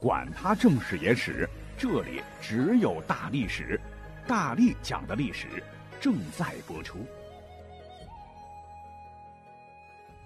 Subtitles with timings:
[0.00, 1.46] 管他正史野史，
[1.76, 3.78] 这里只有大历史，
[4.26, 5.62] 大力讲的历史
[6.00, 7.04] 正在播出。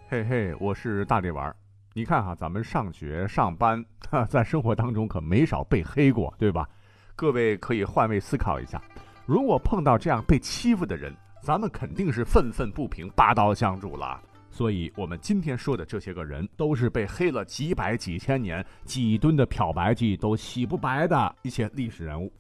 [0.09, 1.53] 嘿嘿，我是大力丸。
[1.93, 6.69] 你看哈，咱们上学上班哈， 在生活当中可没少被黑过，对吧？
[7.17, 8.81] 各位可以换位思考一下，
[9.27, 11.13] 如果碰到这样被欺负的人，
[11.43, 14.23] 咱们肯定是愤愤不平、拔刀相助了。
[14.55, 22.33] 所以，我们今天说的这些个人，都是被黑了几百几千年、几吨的漂白剂都洗不白的一些历史人物。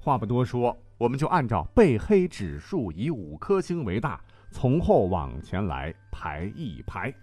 [0.00, 4.18] 话不多说，我们就按照被黑指数以五颗星为大，
[4.50, 7.14] 从后往前来排一排。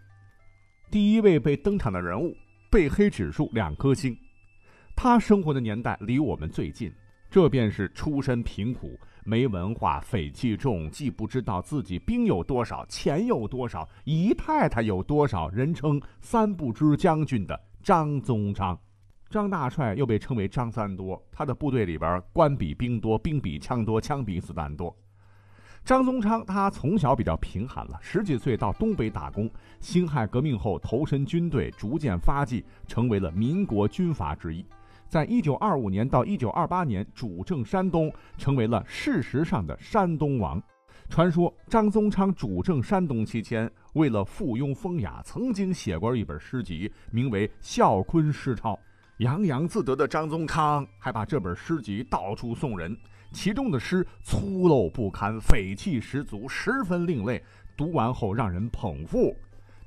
[0.91, 2.32] 第一位被登场的人物，
[2.70, 4.16] 被黑指数两颗星，
[4.96, 6.94] 他生活的年代离我们最近，
[7.32, 8.96] 这便是出身贫苦。
[9.28, 18.80] 没文化、匪气重，既不知道自己兵有多少、钱有多少、姨太太有多少，人称“三不知将军”的张宗昌，
[19.28, 21.20] 张大帅又被称为张三多。
[21.32, 24.96] 他的部队里边，官比兵多，兵比枪多，枪比子弹多。
[25.84, 29.49] 张宗昌他从小比较贫寒了，十几岁到东北打工，
[29.80, 34.64] 辛亥革命后投身军队，逐渐发迹，成为了民国军阀之一。
[35.08, 40.62] 在一九二五年到一九二八年，主政山东，成为了事实上的山东王。
[41.08, 48.74] 传说张宗昌主政山东期间，为了附庸风雅，曾经写过一本诗集，名为《孝坤诗钞》。
[49.20, 52.98] 洋洋自得的张宗昌还把这本诗集到处送人，
[53.32, 57.42] 其中的诗粗陋不堪，匪气十足，十分另类，
[57.78, 59.34] 读完后让人捧腹。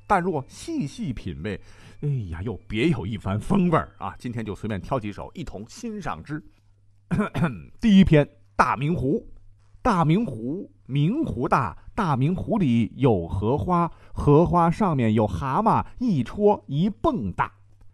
[0.09, 1.61] 但若细细品味，
[2.01, 4.15] 哎呀，又别有一番风味儿啊！
[4.19, 6.43] 今天就随便挑几首，一同欣赏之。
[7.79, 8.25] 第一篇
[8.57, 9.19] 《大明湖》，
[9.83, 17.53] 大明湖，明湖大，大明湖里有荷花，荷花上面有蛤蟆，一戳一蹦大。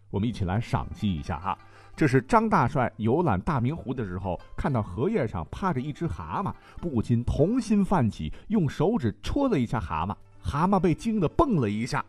[0.09, 1.57] 我们一起来赏析一下哈。
[1.97, 10.15] 这是张大帅游览大明湖的时候，看到荷叶上趴着一只蛤蟆，不禁童心泛起，用手指戳了一下蛤蟆。
[10.45, 12.05] 蛤蟆被惊得蹦了一下，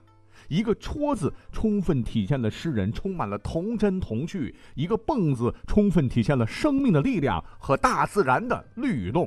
[0.48, 9.26] 一个“戳”字充分体现了诗人充满了童真童趣，一个“蹦”字充分体现了生命的力量和大自然的律动。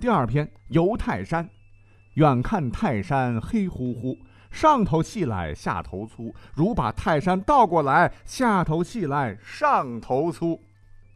[0.00, 1.50] 第二篇游泰山，
[2.14, 4.16] 远看泰山黑乎乎，
[4.52, 10.60] 上头细来下头粗，如把泰山倒过来，下头细来上头粗。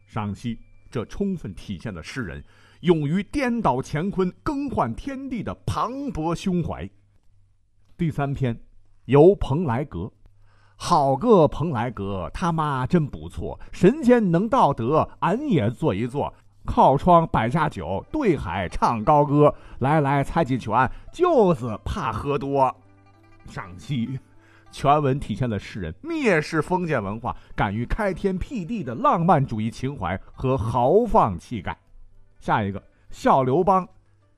[0.05, 0.59] 赏析：
[0.91, 2.43] 这充分体现了诗人。
[2.81, 6.89] 勇于颠倒乾坤、更换天地的磅礴胸怀。
[7.97, 8.59] 第三篇，
[9.05, 10.11] 游蓬莱阁，
[10.75, 16.31] 好个蓬莱阁，他妈真不错，神仙能道德，俺也坐一坐，
[16.65, 22.75] 靠窗摆下酒，对海唱高歌，来来猜几拳，就是怕喝多。
[23.47, 24.19] 赏析，
[24.71, 31.75] 全文体现了诗人蔑视封建文化、敢于开天辟地的浪漫主义情怀和豪放气概。
[32.47, 33.85] 下一个笑刘邦，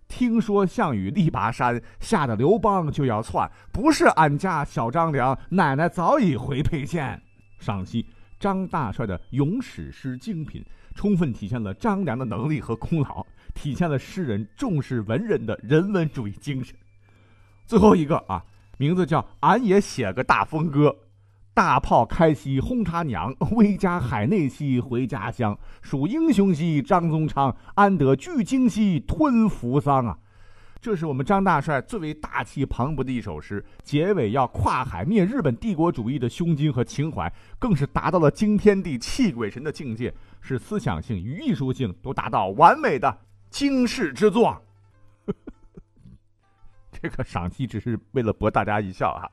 [0.08, 3.48] 听说项羽力拔山，吓得刘邦就要窜。
[3.72, 7.22] 不是俺家小张良，奶奶早已回沛县。
[7.60, 8.04] 赏析
[8.40, 10.66] 张大帅的咏史诗精品，
[10.96, 16.76] 充分体现了张良的能力和功劳，体现了诗人重视文人的人文主义精神。
[17.68, 18.44] 最后一个啊，
[18.80, 20.96] 名字叫俺也写个大风歌。
[21.54, 25.58] 大炮开西轰他娘， 威加海内兮回家乡。
[25.82, 30.18] 属英雄兮张宗昌，安得巨鲸兮吞扶桑啊！
[30.82, 37.30] 这是我们张大帅最为大气磅礴的一首诗，结尾要跨海灭日本帝国主义的胸襟和情怀，
[37.60, 43.18] 更是达到了惊天地泣鬼神的境界，是思想性与艺术性都达到完美的
[43.50, 44.62] 惊世之作。
[47.02, 49.30] 这个赏析只是为了博大家一笑哈。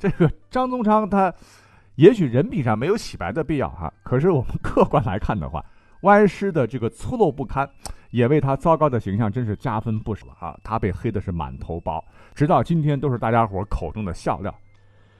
[0.00, 1.32] 这个张宗昌他，
[1.96, 5.62] 也许人品上没有洗白的必要哈，可是我们 客观来看的话，
[6.04, 7.68] 歪诗的这个粗陋不堪，
[8.10, 10.58] 也为他糟糕的形象真是加分不少哈。
[10.64, 12.02] 他被黑的是满头包，
[12.34, 14.52] 直到今天都是大家伙口中的笑料。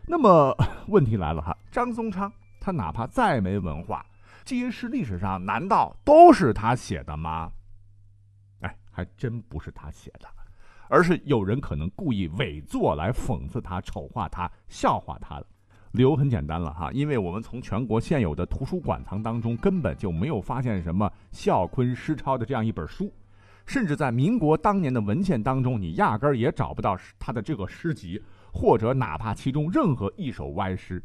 [0.06, 0.56] 那么
[0.88, 4.02] 问题来了哈，张宗昌他哪怕再没文化，
[4.46, 7.52] 这些诗历史上难道都是他写的吗？
[8.60, 10.26] 哎，还真不是他写的。
[10.90, 15.46] 而是有人可能故意伪作来讽刺他、丑化他、笑话他的。
[15.92, 23.12] 理由很简单了哈，因为我们从全国现有的图书馆藏当中根本就没有发现什么《孝坤诗钞》的这样一本书，
[23.66, 28.20] 甚至在民国当年的文献当中，你压根儿也找不到他的这个诗集，
[28.52, 31.00] 或者哪怕其中任何一首歪诗。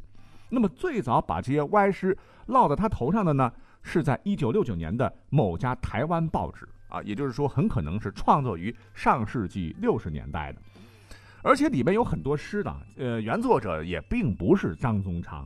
[0.50, 2.18] 那么最早把这些歪诗
[2.48, 6.68] 落到他头上的呢，是在一九六九年的某家台湾报纸。
[6.96, 10.62] 啊，也就是说，很可能是创作于上世纪六十年代的，
[11.44, 15.46] 而且里面有很多诗的，呃，原作者也并不是张宗昌，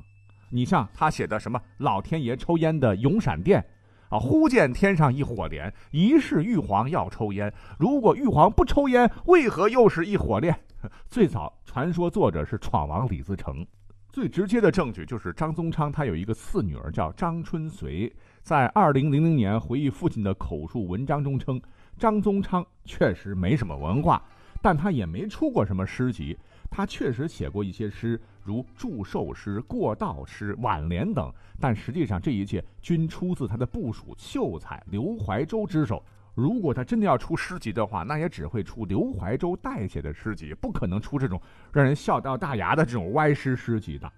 [0.51, 3.65] 你像他写的什么“老天爷抽烟的咏闪电”，
[4.09, 7.51] 啊，忽见天上一火莲，疑是玉皇要抽烟。
[7.79, 10.55] 如果玉皇不抽烟，为何又是一火炼？
[11.09, 13.65] 最早传说作者是闯王李自成。
[14.11, 18.11] 最直接的证据就是张宗昌，他有一个四女儿叫张春随，
[18.49, 21.61] 在二零零零年回忆父亲的口述文章中称，
[21.99, 24.19] 张宗昌确实没什么文化，
[24.59, 26.35] 但他也没出过什么诗集，
[26.67, 36.03] 他确实写过一些诗，如祝寿诗、过道诗、挽联等，但实际上这一切均出自他的部属秀才刘怀洲之手。
[36.33, 41.39] 如果他真的要出诗集的话，那也只会出刘怀洲代写的诗集，不可能出这种
[41.71, 44.11] 让人笑掉大牙的这种歪诗诗集的。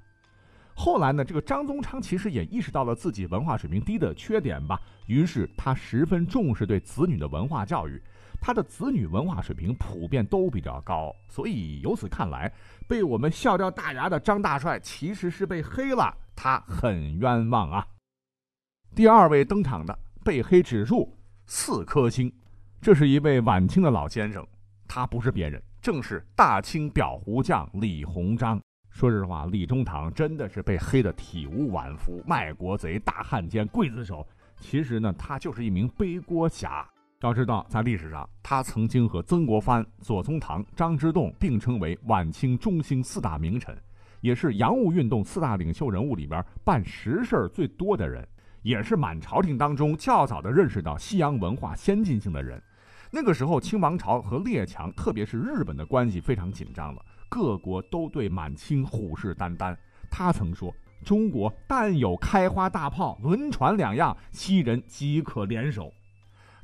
[0.83, 8.01] 后来呢，这个张宗昌其实也意识到了自己文化水平低的缺点吧，于是他十分重视对子女的文化教育。
[8.41, 12.51] 他的子女文化水平普遍都比较高，所以由此看来，
[12.87, 17.85] 被我们笑掉大牙的张大帅其实是被黑了，他很冤枉啊。
[18.95, 21.15] 第二位登场的被黑指数。
[21.45, 22.33] 四颗星，
[22.81, 24.43] 这是一位晚清的老先生，
[24.87, 28.59] 他不是别人，正是大清裱糊匠李鸿章。
[28.91, 34.27] 说实话，李中堂真的是被黑得体无完肤，卖国贼、大汉奸、刽子手。
[34.59, 36.87] 其实呢，他就是一名背锅侠。
[37.21, 43.75] 要知道，在历史上，他曾经和曾国藩、左宗棠、张之洞并称为晚清中兴四大名臣，
[44.19, 48.27] 也是洋务运动四大领袖人物里边办实事最多的人。
[48.61, 52.61] 也是满朝廷当中较早的认识到西洋文化先进性的人。
[53.09, 59.73] 那个时候，清王朝和列强，特别是日本的关系非常紧张了，各国都对满清虎视眈眈。
[60.09, 65.89] 他曾说：“中国但有开花大炮、轮船两样，西人即可联手。”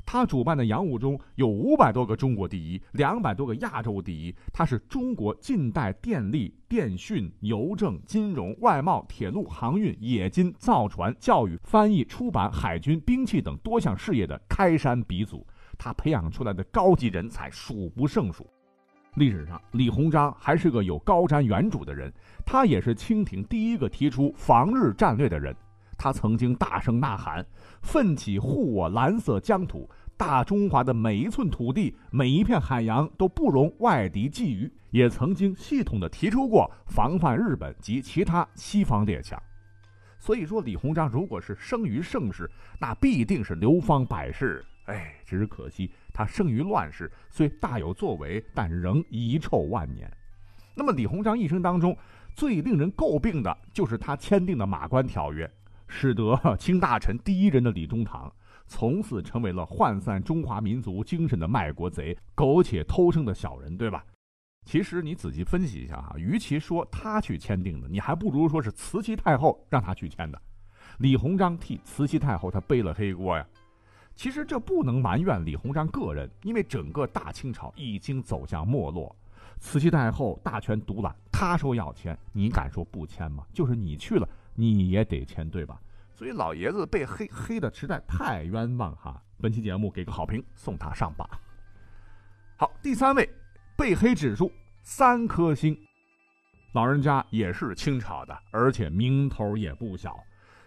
[0.04, 4.34] 他主办的洋务中有五百多个中国第一，两百多个亚洲第一。
[4.52, 15.46] 他是中国近代电力、电讯、邮政、金融、外贸、铁路、航运、冶金、造船、教育、翻译、出版、海军、兵器等多项事业的开山鼻祖。
[15.78, 18.46] 他培养出来的高级人才数不胜数。
[19.14, 22.12] 历史上，李鸿章还是个有高瞻远瞩的人。
[22.46, 25.54] 他也是清廷第一个提出防日战略的人。
[25.96, 27.44] 他曾经大声呐喊
[27.82, 29.88] ：“奋起护我蓝色疆土！
[30.16, 39.40] 大中华的每一寸土地、每一片海洋都不容外敌觊觎。”也曾经系统的提出过防范日本及其他西方列强。
[40.18, 42.50] 所以说，李鸿章如果是生于盛世，
[42.80, 44.64] 那必定是流芳百世。
[44.86, 50.10] 哎，只是可惜他生于乱世，虽大有作为，但仍遗臭万年。
[50.74, 51.96] 那么，李鸿章一生当中
[52.34, 55.46] 最令人诟病的就是他签订的《马关条约》。
[55.86, 58.32] 使得 清大臣第一人的李中堂，
[58.66, 64.04] 从此成为了涣散中华民族精神的卖国贼、苟且偷生的小人，对吧？
[64.66, 70.42] 其实你仔细分析一下哈，与其说他去签订的，你还不如说是慈禧太后让他去签的。
[70.98, 73.46] 李鸿章替慈禧太后他背了黑锅呀。
[74.18, 79.14] 其实这不能埋怨李鸿章个人，因为整个大清朝已经走向没落，
[79.60, 83.46] 慈禧太后大权独揽，他说要签，你敢说不签吗？
[83.52, 84.28] 就是你去了。
[84.56, 85.80] 你也得签对吧？
[86.16, 89.22] 所以老爷子被黑黑的实在太冤枉哈！
[89.40, 91.24] 本期节目给个好评，送他上榜。
[92.56, 93.30] 好，第三位
[93.76, 94.50] 被黑指数
[94.82, 95.78] 三颗星，
[96.72, 100.18] 老人家也是清朝的，而且名头也不小。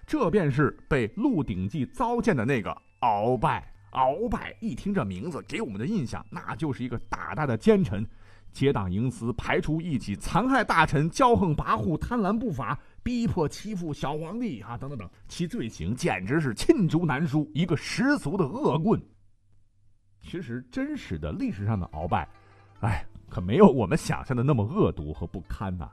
[0.08, 3.72] 这便是被《鹿鼎记》糟践的那个鳌拜。
[3.92, 8.08] 鳌拜一听这名字，给我们的印象那就是一个大大的奸臣，
[8.54, 12.80] 结党营私，排除异己，残害大臣，骄横跋扈，贪婪不法。
[13.04, 19.02] 逼迫欺负小皇帝啊，等等等，其罪行简直是罄竹难书，一个十足的恶棍。
[20.22, 22.30] 其实真实的历史上的鳌拜，
[22.80, 25.92] 哎，可没有我们想象的那么恶毒和不堪呐。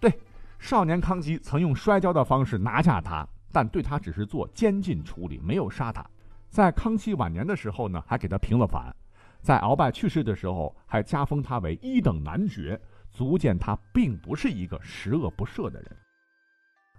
[0.00, 0.10] 对，
[0.58, 6.04] 少年康熙曾用摔跤的方式拿下他，但对他只是做监禁处理，没有杀他。
[6.50, 8.94] 在康熙晚年的时候呢，还给他平了反。
[9.40, 12.78] 在鳌拜去世的时候，还加封他为一等男爵，
[13.08, 15.96] 足见他并不是一个十恶不赦的人。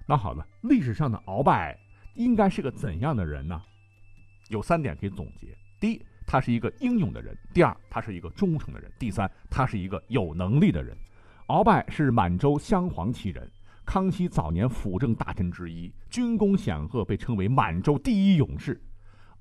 [0.08, 1.77] 那好了，历史上的鳌拜
[2.15, 3.62] 应该是个怎样的人呢？
[4.50, 10.98] 有三点可以总结：第一，他是一个英勇的人；第二，他是一个忠诚的人；第三，他是一个有能力的人。
[11.48, 13.51] 鳌拜是满洲镶黄旗人，
[13.86, 18.81] 康熙早年辅政大臣之一，军功显赫，被称为满洲第一勇士。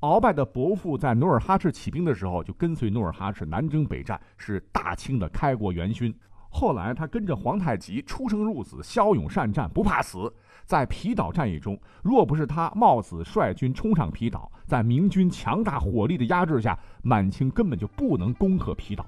[0.00, 6.14] 鳌拜的伯父在努尔哈赤起兵的时候就跟随努尔哈赤南征北战，是大清的开国元勋。
[6.48, 10.32] 后来他跟着皇太极出生入死，骁勇善战，不怕死。
[10.64, 19.04] 在皮岛战役中，若不是他冒死率军冲上皮岛，在明军强大火力的压制下，满清根本就不能攻克皮岛。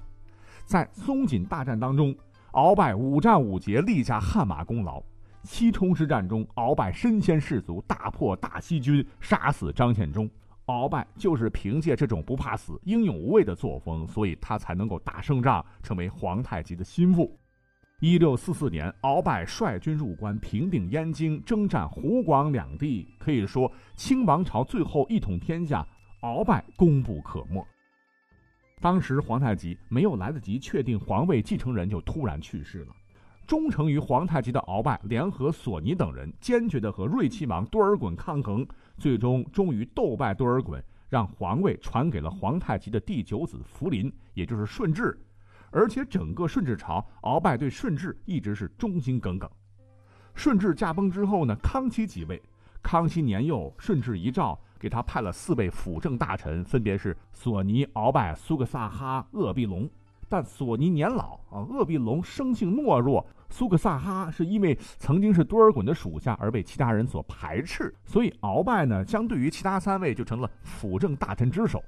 [0.63, 2.15] 在松锦大战当中，
[2.51, 5.01] 鳌拜五战五捷，立下汗马功劳。
[5.43, 10.29] 西冲之战中，鳌拜身先士卒，大破大西军，杀死张献忠。
[10.67, 17.37] 鳌拜就是凭借这种不怕死、英勇无畏的作风，所以他才能够打胜仗，成为皇太极的心腹。
[17.99, 25.85] 一六四四年，鳌拜率军入关，平定燕京，征战湖广两地，可以说清王朝最后一统天下，
[26.21, 27.65] 鳌拜功不可没。
[28.81, 32.93] 当时皇太极没有来得及确定皇位继承人，就突然去世了。
[33.47, 38.65] 忠诚于皇太极的鳌拜联合索尼等人，坚决地和睿亲王多尔衮抗衡，
[38.97, 45.19] 最终终于斗败多尔衮，让皇位传给了皇太极的第九子福临，也就是顺治。
[45.71, 49.49] 而且整个顺治朝，鳌拜对顺治一直是忠心耿耿。
[50.35, 52.41] 顺治驾崩之后呢，康熙即位。
[52.81, 59.89] 康熙年幼，顺治遗诏给他派了四位辅政大臣，分别是索尼、鳌拜、苏克萨哈、鄂必龙。
[60.27, 71.79] 但索尼年老啊，鄂必龙生性懦弱，苏克萨哈是因为曾经是多尔衮的属下而被其他人所排斥，所以鳌拜呢，相对于其他三位就成了辅政大臣之首。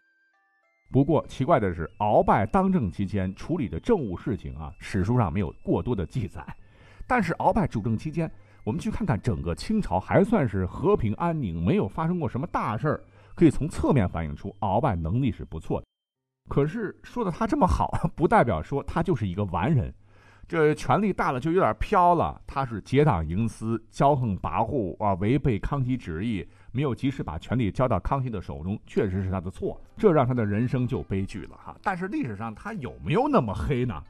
[0.91, 6.45] 不过奇怪的是，鳌拜当政期间处理的政务事情啊，史书上没有过多的记载。
[7.07, 8.31] 但是鳌拜主政期间，
[8.63, 13.03] 我们去看看整个清朝还算是和平安宁，没有发生过什么大事儿，
[13.33, 15.87] 可以从侧面反映出鳌拜能力是不错的。
[16.47, 19.91] 可是说的他这么好，不代表说他就是一个完人。
[20.47, 22.39] 这权力大了就有点飘了。
[22.45, 29.81] 他是结党营私、骄横跋扈啊，违背康熙旨意，没有及时把权力交到康熙的手中，确实是他的错。
[29.97, 31.75] 这让他的人生就悲剧了哈。
[31.81, 34.01] 但是历史上他有没有那么黑呢？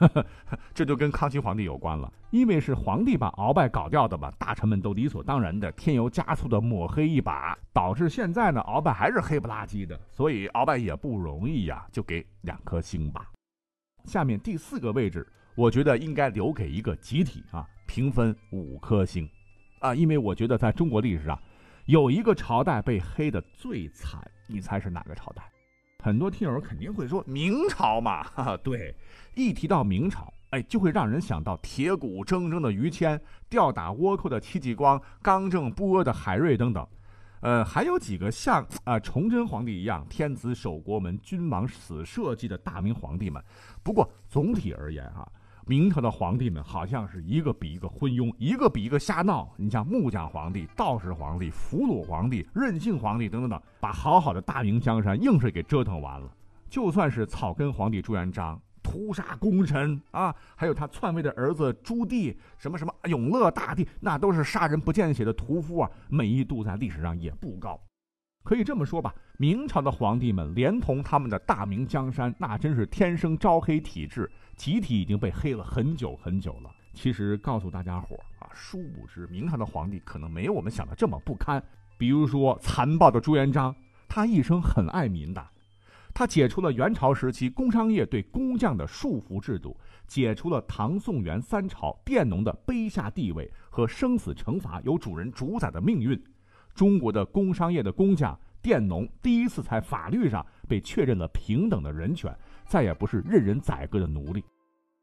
[0.74, 13.30] 这就跟康熙皇帝有关了，因为是皇帝把鳌拜搞掉的嘛，大臣们都理所当然的添油加醋的抹黑一把，导致现在呢，鳌拜还是黑不拉几的，所以鳌拜也不容易呀，就给两颗星吧。
[14.04, 15.24] 下面第四个位置，
[15.56, 19.28] 我觉得应该留给一个集体啊，评分五颗星，
[19.78, 21.38] 啊，因为我觉得在中国历史上，
[21.86, 25.42] 有一个朝代被黑的最惨，你猜是哪个朝代？
[26.02, 28.94] 很多听友肯定会说明朝嘛， 哈哈，对，
[29.36, 36.84] 一提到明朝，哎，就会让人想到铁骨铮铮的于谦、吊打倭寇的戚继光、刚正不阿的海瑞等等，
[37.42, 43.40] 呃，还有几个像啊崇祯皇帝一样天子守国门、君王死社稷的大明皇帝们。
[43.84, 45.30] 不过总体而言啊。
[45.66, 49.50] 明朝的皇帝们好像是一个比一个昏庸，一个比一个瞎闹。
[49.56, 56.30] 你像木匠皇帝、道士皇帝、俘虏皇帝、任性皇帝等等等，把好好的大明江山硬是给折腾完了。
[56.68, 67.80] 就算是草根皇帝朱元璋屠杀功臣啊，还有他篡位的儿子朱棣，什么什么永乐大帝，那都是杀人不见血的屠夫啊，美誉度在历史上也不高。
[68.44, 74.30] 可以这么说吧，明朝的皇帝们连同他们的大明江山，那真是天生招黑体质。
[74.54, 76.70] 集体已经被黑了很久很久了。
[76.92, 81.60] 其实告诉大家伙啊，殊不知明朝的皇帝可能没有我们想的这么不堪。
[81.96, 83.74] 比如说残暴的朱元璋，
[84.06, 85.44] 他一生很爱民的，
[86.12, 89.74] 他解除了元朝时期工商业对工匠的束缚制度，
[90.06, 96.22] 解除了唐宋元三朝佃农的卑下地位和生死惩罚由主人主宰的命运。
[96.74, 102.36] 中国的工商业的工匠、佃农第一次在法律上被确认了平等的人权。
[102.66, 104.42] 再也不是任人宰割的奴隶。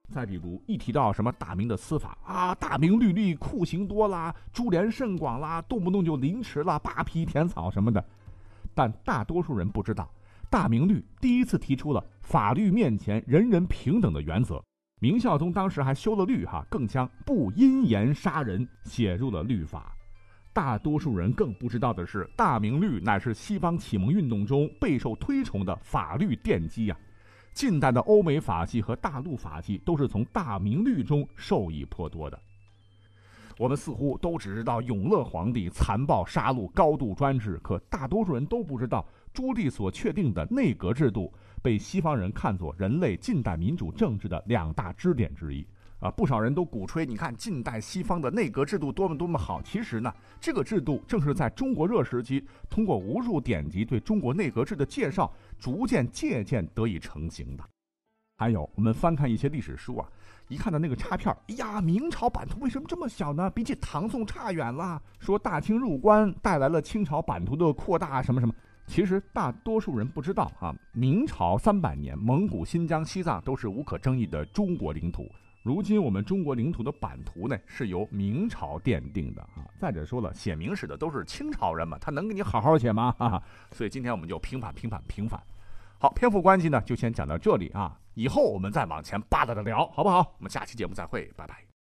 [0.09, 8.03] 再比如，一提到什么大明的司法啊，大明律例酷刑多啦，株连甚广啦，动不动就凌迟啦，扒皮填草什么的。
[8.73, 10.11] 但大多数人不知道，
[10.49, 14.61] 大明律第一次提出了法律面前人人平等的原则。
[14.99, 19.95] 明孝宗当时还修了律哈，更将不因言杀人写入了律法。
[20.53, 26.97] 大多数人更不知道的是，大明律乃是西方启蒙运动中备受推崇的法律奠基呀。
[27.53, 32.39] 近代的欧美法纪和大陆法纪都是从大明律中受益颇多的。
[33.57, 41.31] 我们似乎都只知道永乐皇帝残暴杀戮、高度专制，可大多数人都不知道朱棣所确定的内阁制度
[41.61, 45.65] 被西方人看作人类近代民主政治的两大支点之一。
[46.01, 49.61] 啊，不少人都鼓吹，你看近代西方的内阁制度多么多么好。
[49.61, 57.63] 其实呢，这个制度正是在中国热时期，通过无数典籍对中国内阁制的介绍，逐渐借鉴得以成型的。
[58.35, 60.09] 还有，我们翻看一些历史书啊，
[60.47, 63.47] 一看到那个插片，哎呀，明朝版图为什么这么小呢？
[63.51, 64.99] 比起唐宋差远了。
[65.19, 68.55] 说大清入关带来了清朝版图的扩大，什么什么。
[68.87, 75.29] 其实大多数人不知道啊，明朝三百年，蒙古、新疆、西藏都是无可争议的中国领土。
[75.63, 79.69] 如今我们中国领土的版图呢，是由明朝奠定的啊。
[79.77, 83.15] 再者说了，写明史的都是清朝人嘛，他能给你好好写吗？
[83.19, 83.41] 哈，
[83.71, 85.41] 所以今天我们就平反、平反、平反。
[85.99, 87.95] 好，篇幅关系呢，就先讲到这里啊。
[88.15, 90.19] 以后我们再往前扒拉着聊，好不好？
[90.39, 91.70] 我们下期节目再会，拜拜。